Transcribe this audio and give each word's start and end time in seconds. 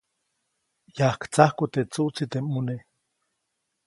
Yajtsajku 0.97 1.65
teʼ 1.73 1.87
tsuʼtsi 1.91 2.23
teʼ 2.31 2.43
mʼuneʼ. 2.47 2.81